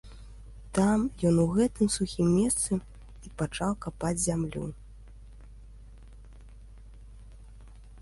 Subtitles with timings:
[0.77, 0.99] Там
[1.29, 2.71] ён у гэтым сухім месцы
[3.29, 4.67] і пачаў капаць зямлю.